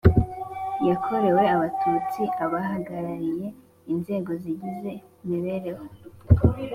[0.89, 3.47] Yakorewe abatutsi abahagarariye
[3.93, 4.91] inzego zigize
[5.27, 5.85] mibereho